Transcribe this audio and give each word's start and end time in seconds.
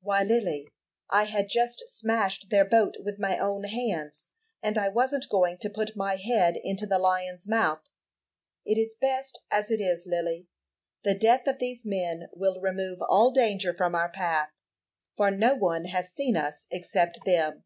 "Why, 0.00 0.22
Lily, 0.22 0.70
I 1.10 1.24
had 1.24 1.50
just 1.50 1.84
smashed 1.90 2.48
their 2.48 2.64
boat 2.64 2.94
with 3.00 3.18
my 3.18 3.36
own 3.38 3.64
hands, 3.64 4.28
and 4.62 4.78
I 4.78 4.88
wasn't 4.88 5.28
going 5.28 5.58
to 5.58 5.68
put 5.68 5.94
my 5.94 6.16
head 6.16 6.56
into 6.64 6.86
the 6.86 6.98
lion's 6.98 7.46
mouth. 7.46 7.82
It 8.64 8.78
is 8.78 8.96
best 8.98 9.38
as 9.50 9.70
it 9.70 9.82
is, 9.82 10.06
Lily. 10.06 10.48
The 11.04 11.12
death 11.12 11.46
of 11.46 11.58
these 11.58 11.84
men 11.84 12.28
will 12.32 12.58
remove 12.58 13.00
all 13.06 13.32
danger 13.32 13.74
from 13.74 13.94
our 13.94 14.08
path, 14.08 14.48
for 15.14 15.30
no 15.30 15.54
one 15.56 15.84
has 15.84 16.10
seen 16.10 16.38
us 16.38 16.66
except 16.70 17.26
them." 17.26 17.62